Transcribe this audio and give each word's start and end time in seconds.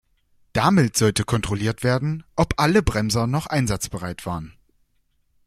Damit 0.53 0.97
sollte 0.97 1.25
kontrolliert 1.25 1.83
werden, 1.83 2.23
ob 2.35 2.55
alle 2.57 2.81
Bremser 2.81 3.27
noch 3.27 3.45
einsatzbereit 3.45 4.25
waren. 4.25 4.55